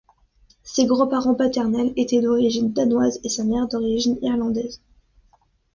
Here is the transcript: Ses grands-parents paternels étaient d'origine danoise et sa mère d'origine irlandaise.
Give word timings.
Ses 0.63 0.87
grands-parents 0.87 1.35
paternels 1.35 1.93
étaient 1.95 2.21
d'origine 2.23 2.73
danoise 2.73 3.19
et 3.23 3.29
sa 3.29 3.43
mère 3.43 3.67
d'origine 3.67 4.17
irlandaise. 4.23 4.81